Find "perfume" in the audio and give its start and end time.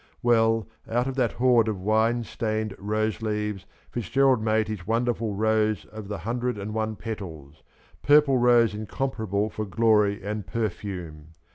10.47-11.35